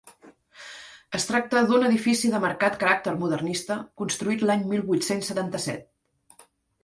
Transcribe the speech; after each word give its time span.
Es 1.17 1.27
tracta 1.31 1.61
d'un 1.71 1.83
edifici 1.89 2.31
de 2.35 2.39
marcat 2.45 2.79
caràcter 2.83 3.13
modernista, 3.23 3.77
construït 4.03 4.45
l'any 4.47 4.63
mil 4.71 4.83
vuit-cents 4.87 5.29
setanta-set. 5.33 6.45